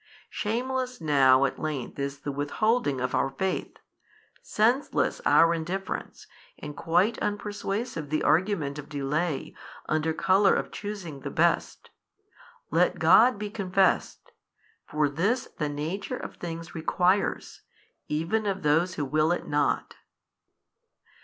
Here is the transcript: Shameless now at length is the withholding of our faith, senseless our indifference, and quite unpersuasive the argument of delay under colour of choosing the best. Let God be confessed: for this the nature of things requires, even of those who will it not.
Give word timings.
Shameless 0.31 0.99
now 0.99 1.45
at 1.45 1.59
length 1.61 1.99
is 1.99 2.21
the 2.21 2.31
withholding 2.31 2.99
of 2.99 3.13
our 3.13 3.29
faith, 3.29 3.77
senseless 4.41 5.21
our 5.27 5.53
indifference, 5.53 6.25
and 6.57 6.75
quite 6.75 7.19
unpersuasive 7.21 8.09
the 8.09 8.23
argument 8.23 8.79
of 8.79 8.89
delay 8.89 9.53
under 9.87 10.11
colour 10.11 10.55
of 10.55 10.71
choosing 10.71 11.19
the 11.19 11.29
best. 11.29 11.91
Let 12.71 12.97
God 12.97 13.37
be 13.37 13.51
confessed: 13.51 14.31
for 14.87 15.07
this 15.07 15.49
the 15.59 15.69
nature 15.69 16.17
of 16.17 16.37
things 16.37 16.73
requires, 16.73 17.61
even 18.07 18.47
of 18.47 18.63
those 18.63 18.95
who 18.95 19.05
will 19.05 19.31
it 19.31 19.47
not. 19.47 19.97